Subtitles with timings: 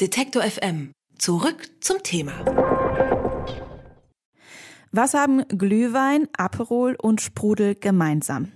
[0.00, 0.92] Detektor FM.
[1.18, 2.32] Zurück zum Thema.
[4.92, 8.50] Was haben Glühwein, Aperol und Sprudel gemeinsam?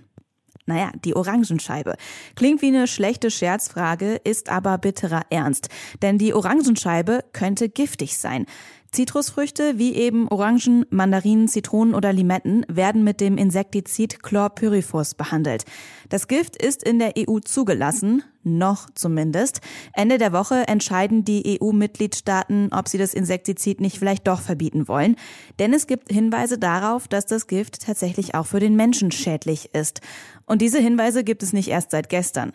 [0.65, 1.97] Naja, die Orangenscheibe.
[2.35, 5.69] Klingt wie eine schlechte Scherzfrage, ist aber bitterer Ernst.
[6.01, 8.47] Denn die Orangenscheibe könnte giftig sein.
[8.95, 15.65] Zitrusfrüchte wie eben Orangen, Mandarinen, Zitronen oder Limetten werden mit dem Insektizid Chlorpyrifos behandelt.
[16.07, 19.59] Das Gift ist in der EU zugelassen, noch zumindest.
[19.93, 25.17] Ende der Woche entscheiden die EU-Mitgliedstaaten, ob sie das Insektizid nicht vielleicht doch verbieten wollen.
[25.59, 29.99] Denn es gibt Hinweise darauf, dass das Gift tatsächlich auch für den Menschen schädlich ist.
[30.45, 32.53] Und diese Hinweise gibt es nicht erst seit gestern.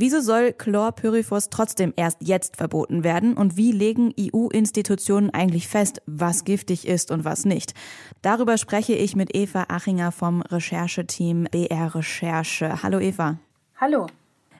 [0.00, 6.44] Wieso soll Chlorpyrifos trotzdem erst jetzt verboten werden und wie legen EU-Institutionen eigentlich fest, was
[6.44, 7.74] giftig ist und was nicht?
[8.22, 12.80] Darüber spreche ich mit Eva Achinger vom Rechercheteam BR Recherche.
[12.84, 13.38] Hallo Eva.
[13.80, 14.06] Hallo.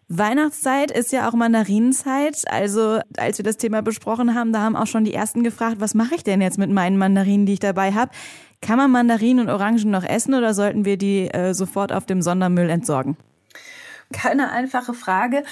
[0.08, 2.42] Weihnachtszeit ist ja auch Mandarinenzeit.
[2.50, 5.94] Also als wir das Thema besprochen haben, da haben auch schon die ersten gefragt, was
[5.94, 8.10] mache ich denn jetzt mit meinen Mandarinen, die ich dabei habe?
[8.60, 12.22] Kann man Mandarinen und Orangen noch essen oder sollten wir die äh, sofort auf dem
[12.22, 13.16] Sondermüll entsorgen?
[14.12, 15.44] Keine einfache Frage.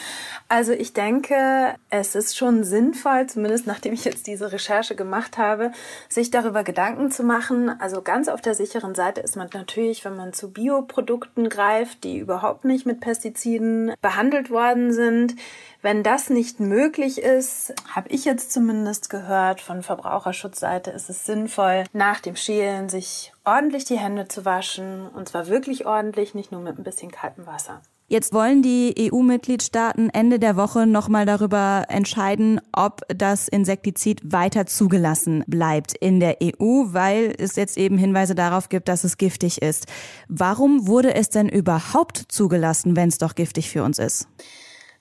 [0.48, 5.72] Also ich denke, es ist schon sinnvoll, zumindest nachdem ich jetzt diese Recherche gemacht habe,
[6.08, 7.68] sich darüber Gedanken zu machen.
[7.80, 12.18] Also ganz auf der sicheren Seite ist man natürlich, wenn man zu Bioprodukten greift, die
[12.18, 15.36] überhaupt nicht mit Pestiziden behandelt worden sind.
[15.82, 21.84] Wenn das nicht möglich ist, habe ich jetzt zumindest gehört, von Verbraucherschutzseite ist es sinnvoll,
[21.92, 25.08] nach dem Schälen sich ordentlich die Hände zu waschen.
[25.08, 27.82] Und zwar wirklich ordentlich, nicht nur mit ein bisschen kaltem Wasser.
[28.08, 35.42] Jetzt wollen die EU-Mitgliedstaaten Ende der Woche nochmal darüber entscheiden, ob das Insektizid weiter zugelassen
[35.48, 39.86] bleibt in der EU, weil es jetzt eben Hinweise darauf gibt, dass es giftig ist.
[40.28, 44.28] Warum wurde es denn überhaupt zugelassen, wenn es doch giftig für uns ist?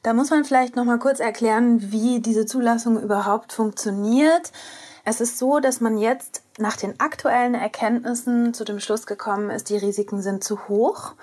[0.01, 4.51] Da muss man vielleicht nochmal kurz erklären, wie diese Zulassung überhaupt funktioniert.
[5.03, 9.69] Es ist so, dass man jetzt nach den aktuellen Erkenntnissen zu dem Schluss gekommen ist,
[9.69, 11.13] die Risiken sind zu hoch.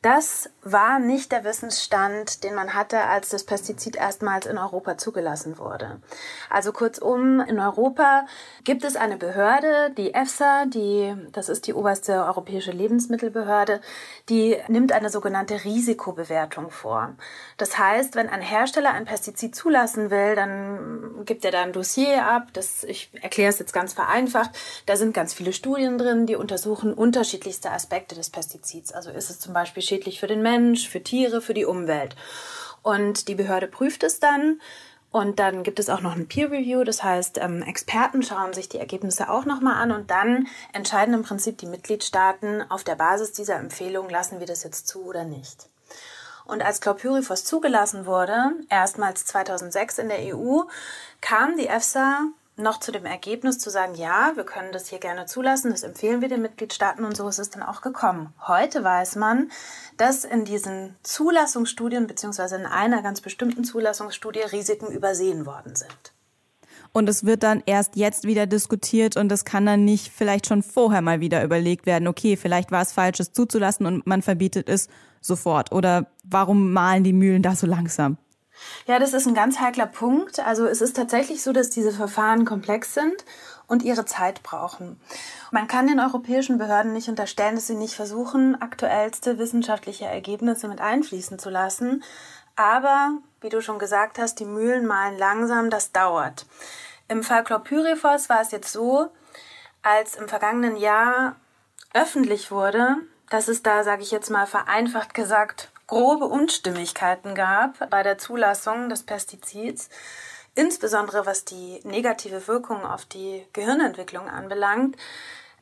[0.00, 5.58] Das war nicht der Wissensstand, den man hatte, als das Pestizid erstmals in Europa zugelassen
[5.58, 6.00] wurde.
[6.48, 8.24] Also kurzum, in Europa
[8.62, 13.80] gibt es eine Behörde, die EFSA, die, das ist die oberste europäische Lebensmittelbehörde,
[14.28, 17.14] die nimmt eine sogenannte Risikobewertung vor.
[17.56, 22.24] Das heißt, wenn ein Hersteller ein Pestizid zulassen will, dann gibt er da ein Dossier
[22.24, 22.48] ab.
[22.52, 24.50] Das, ich erkläre es jetzt ganz vereinfacht.
[24.86, 28.92] Da sind ganz viele Studien drin, die untersuchen unterschiedlichste Aspekte des Pestizids.
[28.92, 32.14] Also ist es zum Beispiel schädlich für den Mensch, für Tiere, für die Umwelt.
[32.82, 34.60] Und die Behörde prüft es dann.
[35.10, 38.68] Und dann gibt es auch noch ein Peer Review, das heißt, ähm, Experten schauen sich
[38.68, 43.32] die Ergebnisse auch nochmal an und dann entscheiden im Prinzip die Mitgliedstaaten auf der Basis
[43.32, 45.70] dieser Empfehlung, lassen wir das jetzt zu oder nicht.
[46.44, 50.62] Und als Chlorpyrifos zugelassen wurde, erstmals 2006 in der EU,
[51.22, 52.26] kam die EFSA
[52.58, 56.20] noch zu dem Ergebnis zu sagen, ja, wir können das hier gerne zulassen, das empfehlen
[56.20, 58.32] wir den Mitgliedstaaten und so ist es dann auch gekommen.
[58.46, 59.50] Heute weiß man,
[59.96, 66.12] dass in diesen Zulassungsstudien beziehungsweise in einer ganz bestimmten Zulassungsstudie Risiken übersehen worden sind.
[66.92, 70.62] Und es wird dann erst jetzt wieder diskutiert und es kann dann nicht vielleicht schon
[70.62, 74.68] vorher mal wieder überlegt werden, okay, vielleicht war es falsch, es zuzulassen und man verbietet
[74.68, 74.88] es
[75.20, 75.72] sofort.
[75.72, 78.16] Oder warum malen die Mühlen da so langsam?
[78.86, 80.40] Ja, das ist ein ganz heikler Punkt.
[80.40, 83.24] Also es ist tatsächlich so, dass diese Verfahren komplex sind
[83.66, 85.00] und ihre Zeit brauchen.
[85.50, 90.80] Man kann den europäischen Behörden nicht unterstellen, dass sie nicht versuchen, aktuellste wissenschaftliche Ergebnisse mit
[90.80, 92.02] einfließen zu lassen.
[92.56, 96.46] Aber, wie du schon gesagt hast, die Mühlen malen langsam, das dauert.
[97.06, 99.10] Im Fall Chlorpyrifos war es jetzt so,
[99.82, 101.36] als im vergangenen Jahr
[101.94, 102.96] öffentlich wurde,
[103.30, 108.88] dass es da, sage ich jetzt mal vereinfacht gesagt, grobe Unstimmigkeiten gab bei der Zulassung
[108.88, 109.88] des Pestizids,
[110.54, 114.96] insbesondere was die negative Wirkung auf die Gehirnentwicklung anbelangt,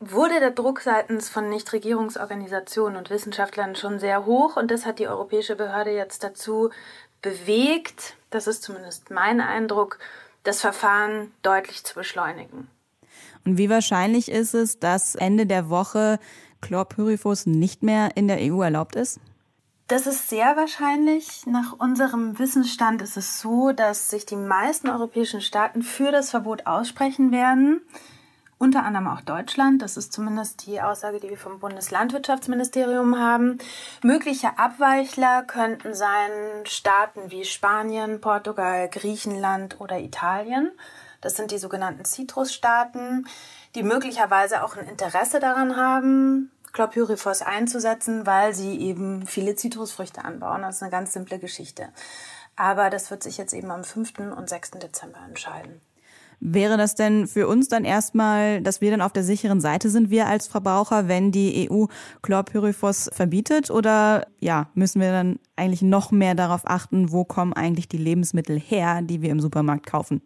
[0.00, 5.08] wurde der Druck seitens von Nichtregierungsorganisationen und Wissenschaftlern schon sehr hoch und das hat die
[5.08, 6.70] europäische Behörde jetzt dazu
[7.22, 9.98] bewegt, das ist zumindest mein Eindruck,
[10.42, 12.68] das Verfahren deutlich zu beschleunigen.
[13.44, 16.18] Und wie wahrscheinlich ist es, dass Ende der Woche
[16.60, 19.20] Chlorpyrifos nicht mehr in der EU erlaubt ist?
[19.88, 21.46] Das ist sehr wahrscheinlich.
[21.46, 26.66] Nach unserem Wissensstand ist es so, dass sich die meisten europäischen Staaten für das Verbot
[26.66, 27.82] aussprechen werden.
[28.58, 29.82] Unter anderem auch Deutschland.
[29.82, 33.58] Das ist zumindest die Aussage, die wir vom Bundeslandwirtschaftsministerium haben.
[34.02, 36.30] Mögliche Abweichler könnten sein
[36.64, 40.72] Staaten wie Spanien, Portugal, Griechenland oder Italien.
[41.20, 43.28] Das sind die sogenannten Citrusstaaten,
[43.76, 50.60] die möglicherweise auch ein Interesse daran haben, Chlorpyrifos einzusetzen, weil sie eben viele Zitrusfrüchte anbauen.
[50.60, 51.88] Das ist eine ganz simple Geschichte.
[52.54, 54.12] Aber das wird sich jetzt eben am 5.
[54.36, 54.72] und 6.
[54.72, 55.80] Dezember entscheiden.
[56.38, 60.10] Wäre das denn für uns dann erstmal, dass wir dann auf der sicheren Seite sind,
[60.10, 61.86] wir als Verbraucher, wenn die EU
[62.20, 63.70] Chlorpyrifos verbietet?
[63.70, 68.60] Oder ja, müssen wir dann eigentlich noch mehr darauf achten, wo kommen eigentlich die Lebensmittel
[68.60, 70.20] her, die wir im Supermarkt kaufen?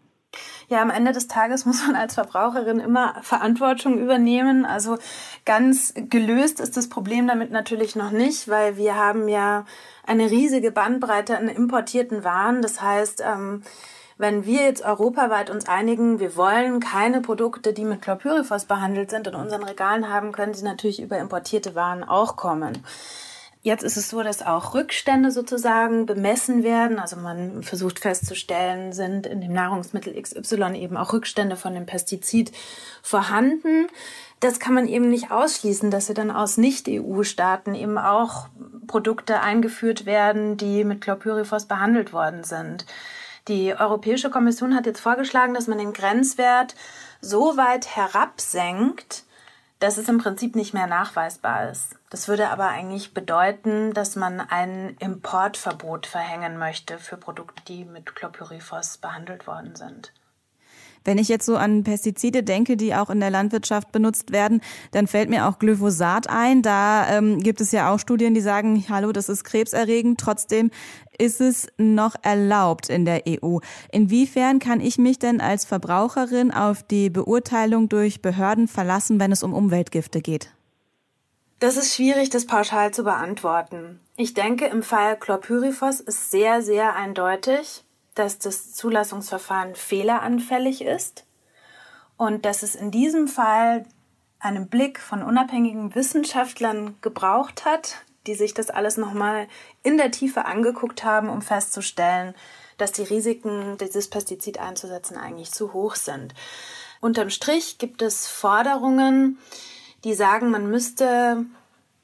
[0.68, 4.64] Ja, am Ende des Tages muss man als Verbraucherin immer Verantwortung übernehmen.
[4.64, 4.98] Also
[5.44, 9.64] ganz gelöst ist das Problem damit natürlich noch nicht, weil wir haben ja
[10.06, 12.62] eine riesige Bandbreite an importierten Waren.
[12.62, 13.62] Das heißt, ähm,
[14.18, 19.26] wenn wir jetzt europaweit uns einigen, wir wollen keine Produkte, die mit Chlorpyrifos behandelt sind,
[19.26, 22.84] in unseren Regalen haben, können sie natürlich über importierte Waren auch kommen.
[23.62, 26.98] Jetzt ist es so, dass auch Rückstände sozusagen bemessen werden.
[26.98, 32.52] Also man versucht festzustellen, sind in dem Nahrungsmittel XY eben auch Rückstände von dem Pestizid
[33.02, 33.88] vorhanden.
[34.40, 38.48] Das kann man eben nicht ausschließen, dass sie dann aus Nicht-EU-Staaten eben auch
[38.86, 42.86] Produkte eingeführt werden, die mit Chlorpyrifos behandelt worden sind.
[43.46, 46.74] Die Europäische Kommission hat jetzt vorgeschlagen, dass man den Grenzwert
[47.20, 49.24] so weit herabsenkt,
[49.80, 51.96] dass es im Prinzip nicht mehr nachweisbar ist.
[52.10, 58.14] Das würde aber eigentlich bedeuten, dass man ein Importverbot verhängen möchte für Produkte, die mit
[58.14, 60.12] Chlorpyrifos behandelt worden sind.
[61.04, 64.60] Wenn ich jetzt so an Pestizide denke, die auch in der Landwirtschaft benutzt werden,
[64.92, 66.62] dann fällt mir auch Glyphosat ein.
[66.62, 70.20] Da ähm, gibt es ja auch Studien, die sagen, hallo, das ist krebserregend.
[70.20, 70.70] Trotzdem
[71.18, 73.58] ist es noch erlaubt in der EU.
[73.92, 79.42] Inwiefern kann ich mich denn als Verbraucherin auf die Beurteilung durch Behörden verlassen, wenn es
[79.42, 80.52] um Umweltgifte geht?
[81.60, 84.00] Das ist schwierig, das pauschal zu beantworten.
[84.16, 87.84] Ich denke, im Fall Chlorpyrifos ist sehr, sehr eindeutig,
[88.20, 91.24] dass das Zulassungsverfahren fehleranfällig ist
[92.18, 93.86] und dass es in diesem Fall
[94.38, 97.96] einen Blick von unabhängigen Wissenschaftlern gebraucht hat,
[98.26, 99.48] die sich das alles nochmal
[99.82, 102.34] in der Tiefe angeguckt haben, um festzustellen,
[102.76, 106.34] dass die Risiken, dieses Pestizid einzusetzen, eigentlich zu hoch sind.
[107.00, 109.38] Unterm Strich gibt es Forderungen,
[110.04, 111.46] die sagen, man müsste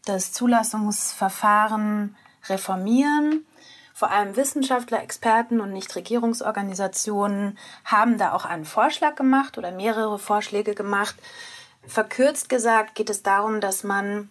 [0.07, 2.17] das Zulassungsverfahren
[2.49, 3.45] reformieren
[3.97, 10.75] vor allem Wissenschaftler, Experten und Nichtregierungsorganisationen haben da auch einen Vorschlag gemacht oder mehrere Vorschläge
[10.75, 11.17] gemacht.
[11.87, 14.31] Verkürzt gesagt geht es darum, dass man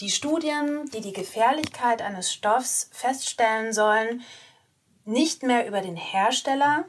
[0.00, 4.22] die Studien, die die Gefährlichkeit eines Stoffs feststellen sollen,
[5.04, 6.84] nicht mehr über den Hersteller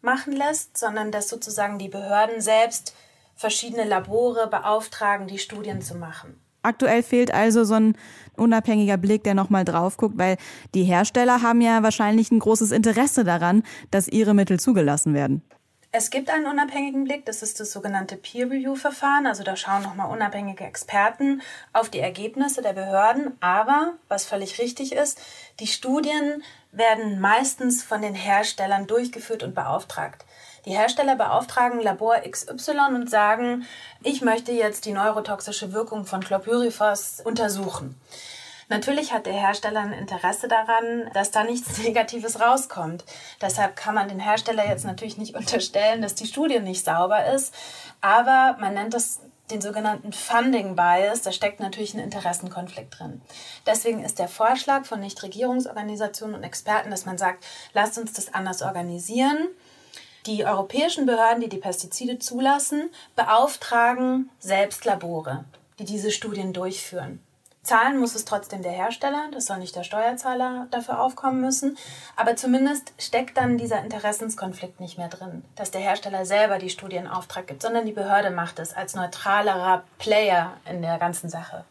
[0.00, 2.94] machen lässt, sondern dass sozusagen die Behörden selbst
[3.34, 6.40] verschiedene Labore beauftragen, die Studien zu machen.
[6.64, 7.96] Aktuell fehlt also so ein
[8.36, 10.36] unabhängiger Blick, der nochmal drauf guckt, weil
[10.74, 15.42] die Hersteller haben ja wahrscheinlich ein großes Interesse daran, dass ihre Mittel zugelassen werden.
[15.96, 19.28] Es gibt einen unabhängigen Blick, das ist das sogenannte Peer-Review-Verfahren.
[19.28, 21.40] Also da schauen nochmal unabhängige Experten
[21.72, 23.36] auf die Ergebnisse der Behörden.
[23.40, 25.20] Aber, was völlig richtig ist,
[25.60, 30.24] die Studien werden meistens von den Herstellern durchgeführt und beauftragt.
[30.66, 33.66] Die Hersteller beauftragen Labor XY und sagen,
[34.02, 38.00] ich möchte jetzt die neurotoxische Wirkung von Chlorpyrifos untersuchen.
[38.68, 43.04] Natürlich hat der Hersteller ein Interesse daran, dass da nichts Negatives rauskommt.
[43.40, 47.54] Deshalb kann man den Hersteller jetzt natürlich nicht unterstellen, dass die Studie nicht sauber ist.
[48.00, 49.20] Aber man nennt das
[49.50, 53.20] den sogenannten Funding Bias, da steckt natürlich ein Interessenkonflikt drin.
[53.66, 57.44] Deswegen ist der Vorschlag von Nichtregierungsorganisationen und Experten, dass man sagt,
[57.74, 59.48] lasst uns das anders organisieren.
[60.26, 65.44] Die europäischen Behörden, die die Pestizide zulassen, beauftragen selbst Labore,
[65.78, 67.20] die diese Studien durchführen.
[67.62, 71.76] Zahlen muss es trotzdem der Hersteller, das soll nicht der Steuerzahler dafür aufkommen müssen,
[72.16, 76.96] aber zumindest steckt dann dieser Interessenskonflikt nicht mehr drin, dass der Hersteller selber die Studie
[76.96, 81.64] in Auftrag gibt, sondern die Behörde macht es als neutralerer Player in der ganzen Sache.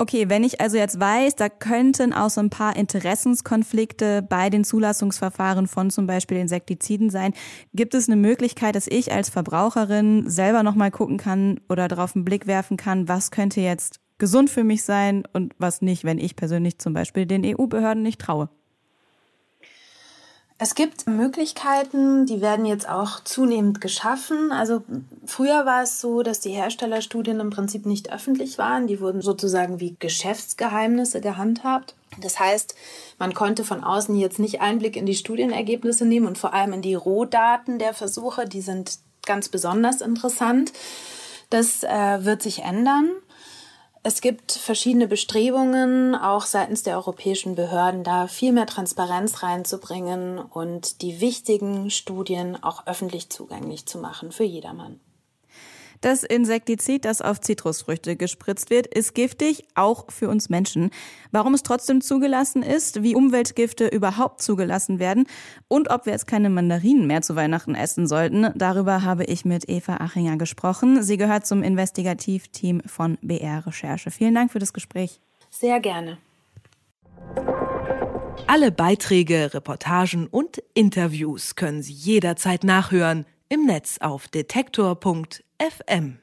[0.00, 4.62] Okay, wenn ich also jetzt weiß, da könnten auch so ein paar Interessenskonflikte bei den
[4.62, 7.34] Zulassungsverfahren von zum Beispiel Insektiziden sein,
[7.74, 12.24] gibt es eine Möglichkeit, dass ich als Verbraucherin selber nochmal gucken kann oder darauf einen
[12.24, 16.36] Blick werfen kann, was könnte jetzt gesund für mich sein und was nicht, wenn ich
[16.36, 18.50] persönlich zum Beispiel den EU-Behörden nicht traue?
[20.60, 24.50] Es gibt Möglichkeiten, die werden jetzt auch zunehmend geschaffen.
[24.50, 24.82] Also
[25.24, 28.88] früher war es so, dass die Herstellerstudien im Prinzip nicht öffentlich waren.
[28.88, 31.94] Die wurden sozusagen wie Geschäftsgeheimnisse gehandhabt.
[32.20, 32.74] Das heißt,
[33.20, 36.82] man konnte von außen jetzt nicht Einblick in die Studienergebnisse nehmen und vor allem in
[36.82, 38.48] die Rohdaten der Versuche.
[38.48, 40.72] Die sind ganz besonders interessant.
[41.50, 43.10] Das äh, wird sich ändern.
[44.02, 51.02] Es gibt verschiedene Bestrebungen, auch seitens der europäischen Behörden, da viel mehr Transparenz reinzubringen und
[51.02, 55.00] die wichtigen Studien auch öffentlich zugänglich zu machen für jedermann.
[56.00, 60.90] Das Insektizid, das auf Zitrusfrüchte gespritzt wird, ist giftig, auch für uns Menschen.
[61.32, 65.26] Warum es trotzdem zugelassen ist, wie Umweltgifte überhaupt zugelassen werden
[65.66, 69.68] und ob wir jetzt keine Mandarinen mehr zu Weihnachten essen sollten, darüber habe ich mit
[69.68, 71.02] Eva Achinger gesprochen.
[71.02, 74.10] Sie gehört zum Investigativteam von BR Recherche.
[74.10, 75.20] Vielen Dank für das Gespräch.
[75.50, 76.18] Sehr gerne.
[78.46, 85.47] Alle Beiträge, Reportagen und Interviews können Sie jederzeit nachhören im Netz auf detektor.fm.
[85.60, 86.18] FM.